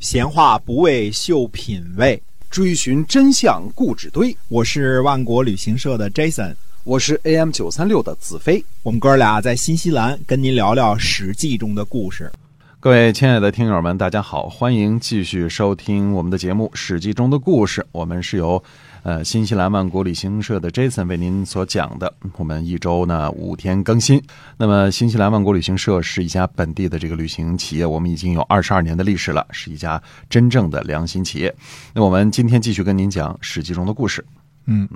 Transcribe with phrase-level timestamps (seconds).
[0.00, 4.34] 闲话不为秀品味，追寻真相故纸堆。
[4.48, 8.64] 我是万国旅行社的 Jason，我是 AM 九三六的子飞。
[8.82, 12.32] 我们哥俩在新西兰跟您聊聊《史记》中的故事。
[12.80, 17.86] 各位亲爱的听友们，大家好，欢迎继续收听我们的节目《史记》中的故事。
[17.92, 18.64] 我们是由
[19.02, 22.12] 呃新西兰万国旅行社的 Jason 为您所讲的。
[22.36, 24.22] 我们一周呢五天更新。
[24.56, 31.54] 那么新西兰万国旅行社是一家本地的这个旅行企业，我们已经有二十二年的历史了，是一家真正的良心企业。
[31.94, 34.24] 那我们今天继续跟您讲《史记》中的故事。
[34.66, 34.86] 嗯，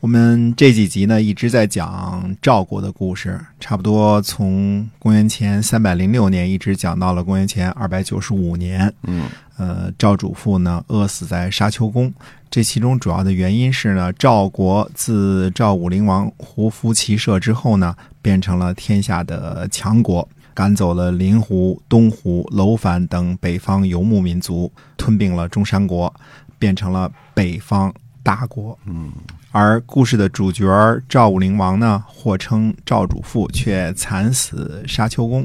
[0.00, 8.92] 我们这几集呢一直在讲赵国的故事，差不多从公元前三百零六年一直讲到了公元前二百九十五年。
[9.02, 9.28] 嗯，
[9.58, 12.12] 呃，赵主父呢饿死在沙丘宫，
[12.52, 26.14] 这其中主要的原因是呢，赵国自赵武灵王胡服骑射之后呢，变成了天下的强国，赶走了临胡、东胡、楼烦等北方游牧民族，吞并了中山国，
[26.58, 27.90] 变成了北方。
[28.24, 29.10] 大国，嗯，
[29.50, 30.64] 而故事的主角
[31.08, 35.44] 赵武灵王呢，或称赵主父，却惨死沙丘宫，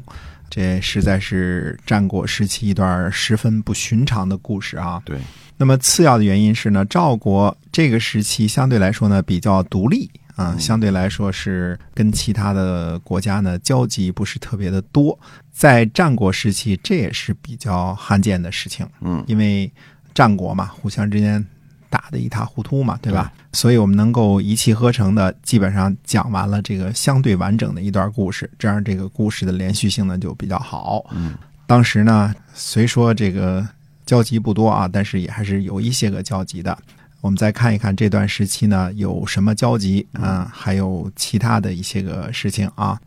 [0.50, 5.02] 这实在是战国时期一段十分不寻常的故事啊。
[5.06, 5.18] 对，
[5.58, 15.18] 那么次要的原因是呢，赵国这个时期相对来说呢比较独立啊，相对来说是跟其他的国家呢交集不是特别的多，
[15.52, 19.72] 在战国时期这也是比较罕见的事情，嗯，因为
[20.14, 21.46] 战国嘛，互相之间。
[21.90, 23.32] 打得一塌糊涂嘛，对吧？
[23.54, 31.06] 所以我们能够一气呵成的，基本上讲完了这个相对完整的一段故事，这样这个故事的连续性呢就比较好。
[31.12, 33.68] 嗯，当时呢，虽说这个
[34.06, 36.78] 交集不多啊，但是也还是有一些个交集的。
[37.22, 43.00] 我们再看一看这段时期呢有什么交集啊，还有其他的一些个事情啊。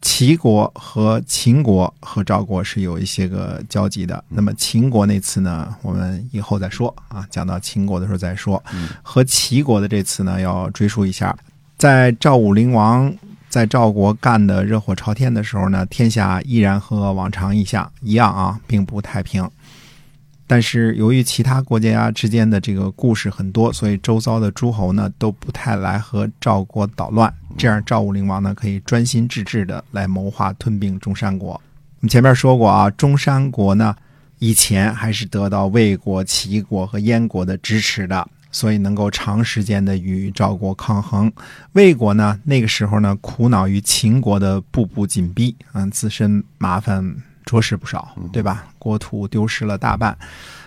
[0.00, 4.22] 齐国和秦国和赵国是有一些个交集的。
[4.28, 8.62] 那么秦国那次呢，我们以后再说啊，讲到秦国的时候再说。
[9.02, 11.36] 和齐国的这次呢，要追溯一下，
[11.76, 13.12] 在赵武灵王
[13.48, 19.48] 在赵国干的热火朝天的时候呢，天下依然和往常一下一样啊，并不太平。
[20.50, 31.50] 但是由于其他国家之间的这个故事很多，所以周遭的诸侯呢都不太来和赵国捣乱，这样赵武灵王呢可以专心致志的来谋划吞并中山国。
[31.50, 31.60] 我
[32.00, 33.94] 们前面说过啊，中山国呢
[34.38, 41.30] 以前还是得到魏国、齐国和燕国的支持的，所以能够长时间的与赵国抗衡。
[41.72, 47.14] 魏国呢那个时候呢苦恼于秦国的步步紧逼，嗯，自身麻烦。
[47.48, 48.66] 着实不少，对吧？
[48.78, 50.14] 国土丢失了大半。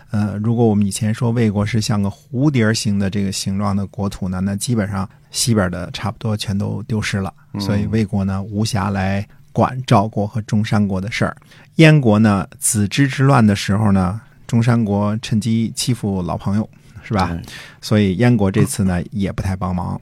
[0.09, 7.31] 呃，如果我们以前说魏国是像个蝴蝶形的这个形状的国土呢，那基本上西边的差不多全都丢失了。
[7.59, 11.37] 所以魏国呢无暇来管赵国和中山国的事儿。
[11.75, 16.67] 燕国呢子之之乱的时候呢，中山国趁机欺负老朋友，
[17.03, 17.37] 是吧？
[17.81, 19.99] 所以燕国这次呢也不太帮忙。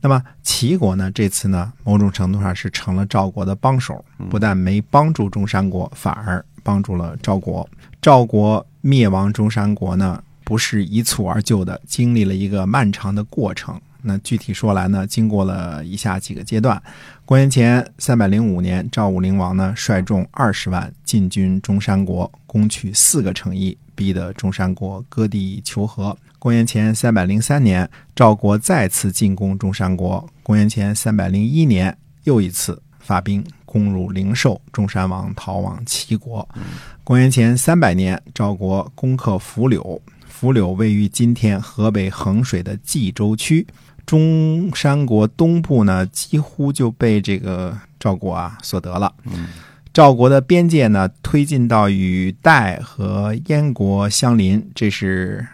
[0.00, 1.10] 那么齐国呢？
[1.10, 7.68] 这次呢，某种程度上是成了赵国的帮手，不但没帮助中山国，反而帮助了赵国。
[8.00, 13.80] 赵国灭亡中山国呢，不是一蹴而就的，经历了一个漫长的过程。
[14.00, 16.80] 那具体说来呢，经过了以下几个阶段：
[17.24, 26.16] 公元前三百零五年，赵武灵王呢率众二十万进军中山国，攻取四个城邑，逼得中山国割地求和。
[26.40, 30.24] 公元前三百零三年，赵国再次进攻中山国。
[30.44, 36.48] 公元前三百零一年，又一次发兵攻入灵寿，中山王逃往齐国。
[37.02, 40.00] 公元前三百年，赵国攻克涪柳，
[40.40, 43.66] 涪柳位于今天河北衡水的冀州区。
[44.06, 49.12] 中山国东部呢，几乎就被这个赵国啊所得了。
[49.92, 55.44] 赵国的边界呢，推进到与代和燕国相邻，这是。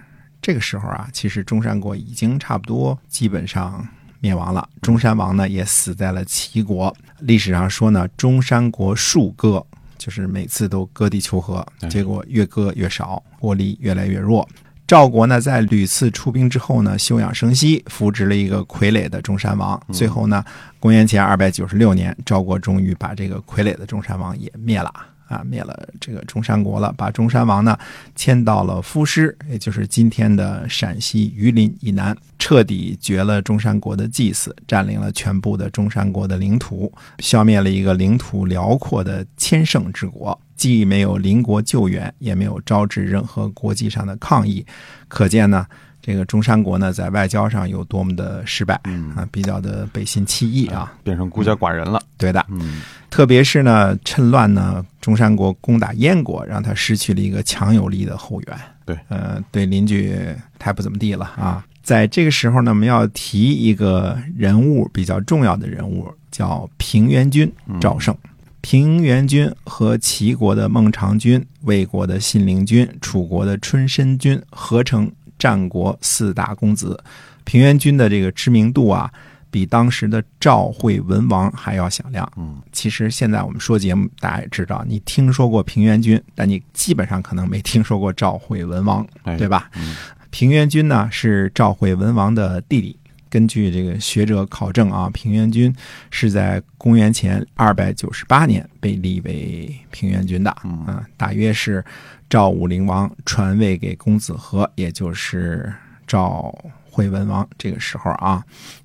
[0.45, 3.83] 这个时候啊，其实中山国已经差不多基本上
[4.21, 4.69] 灭亡了。
[4.83, 6.95] 中山王呢也死在了齐国。
[7.21, 9.65] 历史上说呢，中山国数割，
[9.97, 14.47] 就是每次都割地求和，结果越割越少，国力越来越弱。
[14.87, 19.83] 赵国呢在屡次出兵之后呢，休养生息，扶植了一个傀儡的中山王。
[19.95, 20.45] 最后呢，
[20.79, 24.93] 公元前二百九十六年，赵国终于把这个傀儡的中山王也灭了。
[25.35, 27.77] 啊，灭了这个中山国了，把中山王呢
[28.15, 44.65] 迁到了夫师，也就是今天的陕西榆林以南，彻底绝了中山国的祭祀，占领了全部的中山国的领土，消灭了一个领土辽阔的千乘之国，既没有邻国救援，也没有招致任何国际上的抗议，
[45.09, 45.67] 可见呢，
[46.07, 50.93] 这个中山国呢在外交上有多么的失败嗯啊，比较的背信弃义啊。
[51.03, 51.99] 变成孤家寡人了。
[52.19, 58.59] 对的，嗯特别是呢，趁乱呢，中山国攻打燕国，让他失去了一个强有力的后援。
[58.85, 60.15] 对，呃，对邻居
[60.59, 61.65] 太不怎么地了啊。
[61.83, 68.15] 在这个时候呢，我们要提一个人物比较重要的人物，叫平原君赵胜。
[68.61, 75.11] 平原君和齐国的孟尝君、魏国的信陵君、楚国的春申君合称
[75.45, 76.99] 战国四大公子。
[77.45, 79.13] 平原君的这个知名度啊，
[79.51, 82.27] 比当时的赵惠文王还要响亮。
[82.39, 89.69] 嗯，其实现在我们说节目，大家也知道，你听说过平原君，但你基本上可能没听说过赵惠文王，哎对吧？
[89.75, 89.95] 嗯
[90.31, 92.99] 平原君呢是赵惠文王的弟弟。
[93.35, 95.75] 根据这个学者考证啊，平原君
[96.09, 101.85] 是在公元前二百九十八年被立为平原君的，嗯啊，大约是
[102.31, 105.75] 赵武灵王传位给公子和，也就是
[106.07, 106.57] 赵
[106.89, 108.41] 惠文王这个时候啊。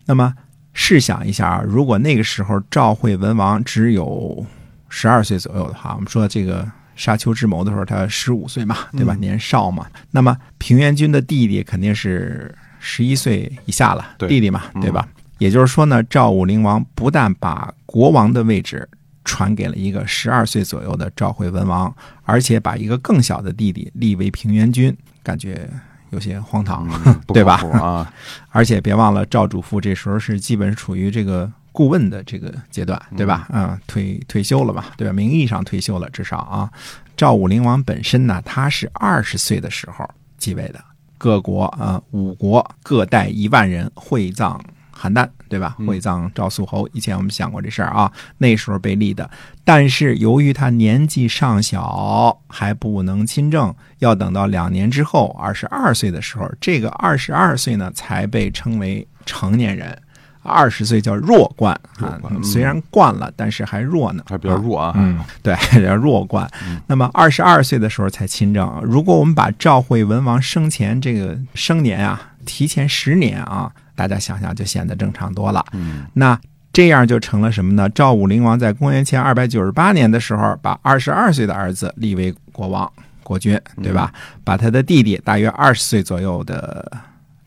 [0.08, 0.34] 那么
[0.74, 4.44] 试想一下啊，如果那个时候赵惠文王只有
[4.90, 9.14] 十二岁左右的话，我们说这个沙丘之谋的时候，他十五岁嘛，对吧？
[9.14, 9.86] 年少嘛。
[10.10, 15.08] 那么平原君的弟弟肯定是十一岁以下了，弟弟嘛，嗯对吧？
[15.38, 18.88] 也就是说呢，赵武灵王不但把国王的位置
[19.24, 21.94] 传给了一个十二岁左右的赵惠文王，
[22.24, 25.70] 而且把一个更小的弟弟立为平原君，感觉
[26.10, 26.88] 有些荒唐。
[27.28, 28.14] 对吧啊，
[28.50, 33.48] 而且别忘了，赵主父这时候是基本处于这个顾问的这个阶段，对吧？
[33.54, 35.14] 嗯，退退休了吧，对吧？
[35.14, 36.70] 名义上退休了，至少啊。
[37.16, 40.84] 赵武灵王本身呢，他是二十岁的时候继位的，
[41.20, 44.60] 各国啊、五国各带一万人会葬
[44.98, 45.76] 邯郸，对吧？
[45.86, 46.90] 会葬赵肃侯。
[46.94, 49.30] 以前我们想过这事儿啊，那时候被立的。
[49.64, 60.02] 但是由于他年纪尚小，还不能亲政，要等到两年之后，二十二岁的时候，这个二十二岁呢，才被称为成年人。
[60.50, 64.94] 二十岁叫弱冠啊虽然冠了，但是还弱呢，还比较弱啊。
[64.96, 66.50] 嗯，对， 叫弱冠。
[66.66, 68.82] 嗯那么二十二岁的时候才亲政。
[68.84, 75.64] 如果我们把赵惠文王生前这个生年啊提前十年啊，大家想想就显得正常多了。
[75.74, 76.40] 嗯那
[76.72, 77.90] 这样就成了什么呢？
[77.90, 82.90] 赵武灵王在公元前二百九十八年的时候，把二十二岁的儿子立为国王、
[83.24, 84.14] 国君，对吧？
[84.44, 86.90] 把他的弟弟大约二十岁左右的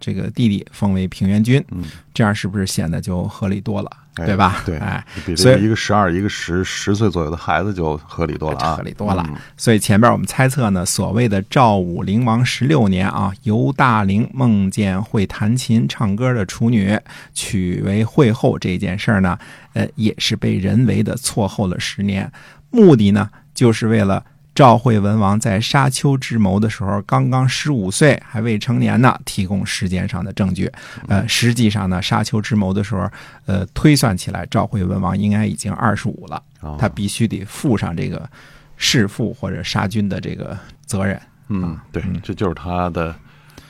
[0.02, 4.60] 这个弟弟封为平原君，嗯，这样是不是显得就合理多了，哎对吧？
[4.66, 16.98] 对哎，比所以这一个十二，一个十十岁左右的孩子就合理多了啊，合理多了嗯所以前边我们猜测呢，所谓的赵武灵王十六年啊，尤大陵梦见会弹琴唱歌的处女
[17.32, 19.38] 娶为惠后这件事儿呢，
[19.74, 22.28] 呃，也是被人为的错后了十年，
[22.70, 24.24] 目的呢，就是为了。
[24.54, 30.70] 赵惠文王在沙丘之谋的时候，刚刚十五岁，还未成年呢，提供时间上的证据。
[31.08, 33.10] 呃，实际上呢，沙丘之谋的时候，
[33.46, 36.42] 呃，推算起来，赵惠文王应该已经二十五了。
[36.60, 38.28] 哦他必须得负上这个
[38.76, 41.20] 弑父或者杀君的这个责任。
[41.48, 43.14] 嗯，对，这就是他的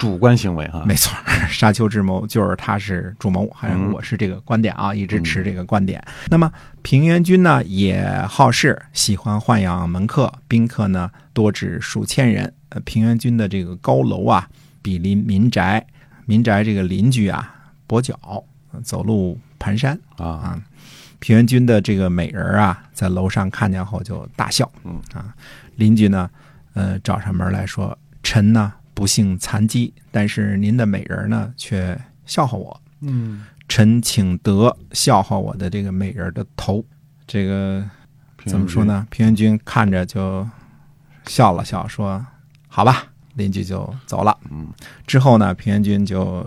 [0.03, 0.83] 主观行为啊。
[0.85, 1.17] 没错，
[1.49, 6.05] 沙丘之谋就是他是主谋，还是嗯我是这个观点啊，一直持这个观点。
[6.29, 6.53] 那么
[6.83, 12.53] 平原君呢也好事，喜欢豢养门客，宾客呢多至数千人。
[12.71, 14.49] 呃，平原君的这个高楼啊，
[14.83, 15.87] 比邻民宅，
[16.27, 17.55] 民宅这个邻居啊
[17.87, 18.19] 跛脚，
[18.73, 19.97] 呃走路蹒跚。
[20.17, 20.61] 啊，
[21.21, 24.69] 平原君的这个美人啊，在楼上看见后就大笑。
[24.83, 25.33] 嗯啊，
[25.77, 26.29] 邻居呢，
[26.75, 32.81] 呃，找上门来说：“臣呢不幸残疾，但是您的美人呢却笑话我。
[33.01, 36.85] 嗯，臣请得笑话我的这个美人的头。”
[37.27, 37.83] 这个
[38.45, 39.07] 怎么说呢？
[39.11, 40.47] 平原君看着就
[41.27, 42.25] 笑了笑，说
[42.69, 44.37] ：“好吧。”邻居就走了。
[44.51, 44.69] 嗯，
[45.07, 46.45] 之后呢，平原君就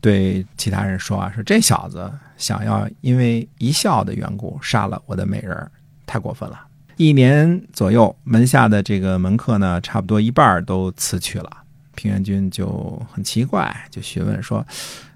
[0.00, 5.70] 对其他人说啊：“说这小子想要因为一笑的缘故杀了我的美人儿，
[6.04, 6.66] 太过分了。”
[6.96, 11.48] 一年左右，门下的这个门客呢，差不多一半都辞去了。
[11.96, 14.64] 平原君就很奇怪，就询问说：“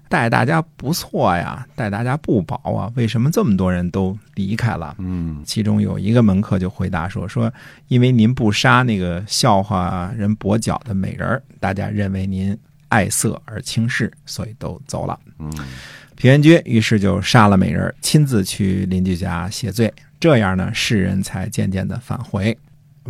[0.09, 7.49] 待大家不错呀，待大家不薄啊，为什么这么多人都离开了？”嗯其中有一个门客就回答说：“说
[7.87, 12.57] 因为您不杀那个笑话人跛脚的美人儿，大家认为您
[12.89, 15.49] 爱色而轻视，所以都走了。”嗯
[16.17, 19.91] 平原君于是就杀了美人儿，亲自去邻居家谢罪。
[20.19, 22.55] 这样呢，世人才渐渐的返回。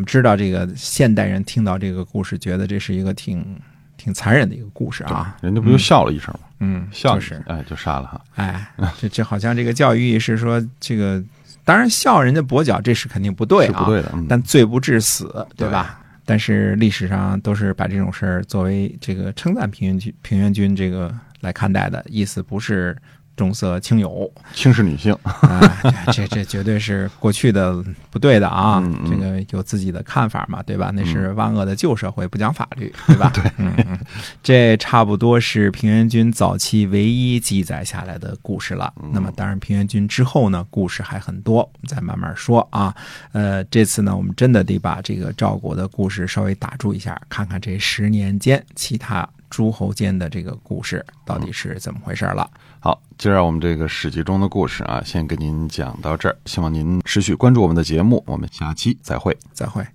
[0.04, 3.60] 知道，这个现代人听到这个故事，觉得这是一个挺
[3.98, 5.38] 挺残忍的一个故事啊。
[5.42, 6.48] 人家不就笑了一声吗？
[6.60, 8.22] 嗯，笑是声哎就杀了哈。
[8.36, 8.68] 哎，
[9.00, 11.24] 这这好像这个教育意义是说，这个
[11.64, 16.00] 当然笑人家跛脚，这是肯定不对啊，是不对的，嗯但罪不至死，对吧？
[16.24, 22.96] 但是历史上都是把这种事儿作为这个称赞平原君平原君这个来看待的，意思不是
[23.36, 25.60] 重色轻友轻视女性， 啊，
[26.08, 28.80] 这这这绝对是过去的不对的啊！
[28.84, 30.92] 嗯嗯这个有自己的看法嘛，对吧？
[30.94, 33.32] 那是万恶的旧社会，不讲法律，对吧？
[33.36, 34.00] 对，嗯嗯，
[34.44, 38.94] 这差不多是平原君早期唯一记载下来的故事了。
[39.12, 42.94] 那么，当然平原君之后呢，故事还很多，我们再慢慢说啊。
[43.32, 52.50] 呃，这次呢，我们真的得把这个赵国的故事稍微打住一下，看看这十年间其他诸侯间的这个故事到底是怎么回事了。
[52.84, 59.38] 好，今儿我们这个史记中的故事啊，先跟您讲到这儿，希望您持续关注我们的节目，我们下期再会。
[59.54, 59.86] 再会。